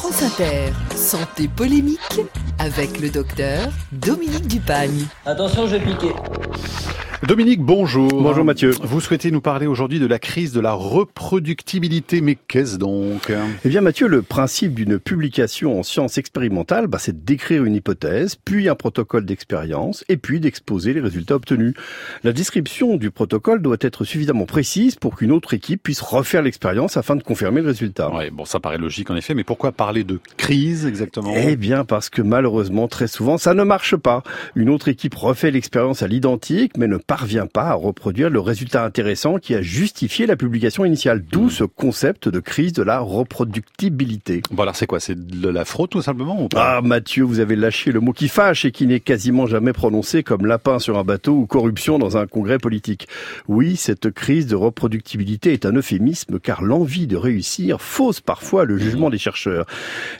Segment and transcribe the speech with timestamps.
[0.00, 0.22] France
[0.96, 2.20] santé polémique
[2.58, 5.04] avec le docteur Dominique Dupagne.
[5.26, 6.14] Attention, je vais piquer.
[7.26, 8.08] Dominique, bonjour.
[8.08, 8.70] Bonjour Mathieu.
[8.82, 13.30] Vous souhaitez nous parler aujourd'hui de la crise de la reproductibilité, mais qu'est-ce donc
[13.62, 18.36] Eh bien Mathieu, le principe d'une publication en sciences expérimentales, bah, c'est d'écrire une hypothèse,
[18.42, 21.74] puis un protocole d'expérience, et puis d'exposer les résultats obtenus.
[22.24, 26.96] La description du protocole doit être suffisamment précise pour qu'une autre équipe puisse refaire l'expérience
[26.96, 28.10] afin de confirmer le résultat.
[28.14, 31.34] Ouais, bon, ça paraît logique en effet, mais pourquoi parler de crise exactement?
[31.36, 34.22] Eh bien parce que malheureusement, très souvent, ça ne marche pas.
[34.54, 38.84] Une autre équipe refait l'expérience à l'identique, mais ne parvient pas à reproduire le résultat
[38.84, 41.24] intéressant qui a justifié la publication initiale.
[41.28, 41.50] D'où Mmh.
[41.50, 44.42] ce concept de crise de la reproductibilité.
[44.52, 45.00] Bon alors c'est quoi?
[45.00, 46.76] C'est de la fraude tout simplement ou pas?
[46.76, 50.22] Ah Mathieu, vous avez lâché le mot qui fâche et qui n'est quasiment jamais prononcé
[50.22, 53.08] comme lapin sur un bateau ou corruption dans un congrès politique.
[53.48, 58.78] Oui, cette crise de reproductibilité est un euphémisme car l'envie de réussir fausse parfois le
[58.78, 59.66] jugement des chercheurs.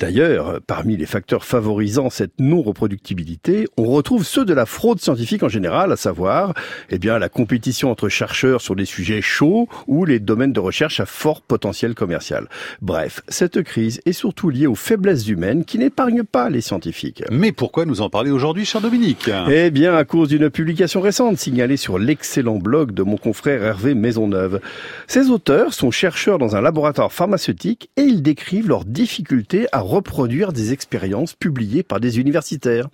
[0.00, 5.48] D'ailleurs, parmi les facteurs favorisant cette non-reproductibilité, on retrouve ceux de la fraude scientifique en
[5.48, 6.52] général, à savoir
[6.90, 11.00] eh bien la compétition entre chercheurs sur des sujets chauds ou les domaines de recherche
[11.00, 12.48] à fort potentiel commercial.
[12.82, 17.24] Bref, cette crise est surtout liée aux faiblesses humaines qui n'épargnent pas les scientifiques.
[17.30, 19.30] Mais pourquoi nous en parler aujourd'hui, cher Dominique?
[19.50, 23.94] Eh bien, à cause d'une publication récente signalée sur l'excellent blog de mon confrère Hervé
[23.94, 24.60] Maisonneuve.
[25.06, 30.52] Ces auteurs sont chercheurs dans un laboratoire pharmaceutique et ils décrivent leurs difficultés à reproduire
[30.52, 32.88] des expériences publiées par des universitaires.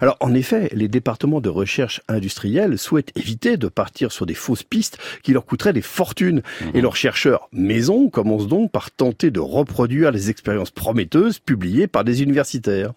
[0.00, 4.62] Alors, en effet, les départements de recherche industrielle souhaitent éviter de partir sur des fausses
[4.62, 6.42] pistes qui leur coûteraient des fortunes.
[6.74, 12.04] Et leurs chercheurs maison commencent donc par tenter de reproduire les expériences prometteuses publiées par
[12.04, 12.92] des universitaires.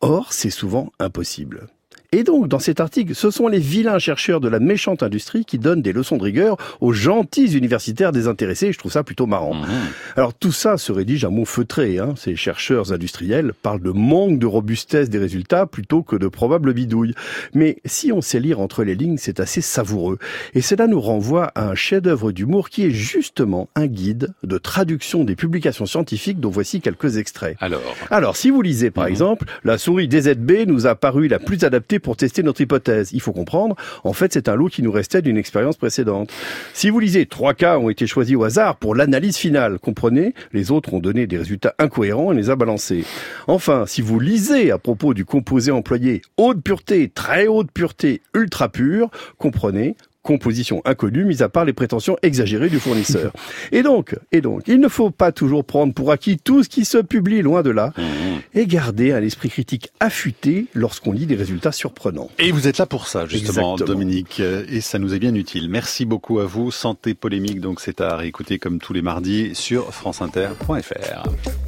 [0.00, 1.68] Or, c'est souvent impossible.
[2.12, 5.60] Et donc, dans cet article, ce sont les vilains chercheurs de la méchante industrie qui
[5.60, 9.54] donnent des leçons de rigueur aux gentils universitaires désintéressés, je trouve ça plutôt marrant.
[9.54, 9.68] Mhm.
[10.16, 11.98] Alors tout ça se rédige à mots feutrés.
[12.00, 12.14] Hein.
[12.16, 17.14] Ces chercheurs industriels parlent de manque de robustesse des résultats plutôt que de probable bidouille.
[17.54, 20.18] Mais si on sait lire entre les lignes, c'est assez savoureux.
[20.54, 25.22] Et cela nous renvoie à un chef-d'œuvre d'humour qui est justement un guide de traduction
[25.22, 27.56] des publications scientifiques dont voici quelques extraits.
[27.60, 29.10] Alors, Alors, si vous lisez par Mhm.
[29.10, 33.10] exemple, la souris DZB nous a paru la plus adaptée pour tester notre hypothèse.
[33.12, 36.30] Il faut comprendre, en fait, c'est un lot qui nous restait d'une expérience précédente.
[36.74, 39.78] Si vous lisez, trois cas ont été choisis au hasard pour l'analyse finale.
[39.78, 43.04] Comprenez, les autres ont donné des résultats incohérents et les a balancés.
[43.46, 48.68] Enfin, si vous lisez à propos du composé employé haute pureté, très haute pureté, ultra
[48.68, 53.32] pure, comprenez, composition inconnue, mis à part les prétentions exagérées du fournisseur.
[53.72, 56.84] Et donc, et donc, il ne faut pas toujours prendre pour acquis tout ce qui
[56.84, 58.40] se publie loin de là, Mhm.
[58.54, 62.30] et garder un esprit critique affûté lorsqu'on lit des résultats surprenants.
[62.38, 63.76] et vous êtes là pour ça justement, Exactement.
[63.76, 65.68] Dominique, et ça nous est bien utile.
[65.70, 66.70] Merci beaucoup à vous.
[66.70, 71.59] Santé polémique, donc c'est à réécouter comme tous les mardis sur franceinter.fr.